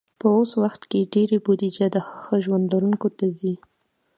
په 0.19 0.27
اوس 0.37 0.51
وخت 0.63 0.81
کې 0.91 1.09
ډېری 1.13 1.37
بودیجه 1.45 1.85
د 1.91 1.97
ښه 2.21 2.35
ژوند 2.45 2.65
لرونکو 2.73 3.07
ته 3.17 3.25
ځي. 3.39 3.53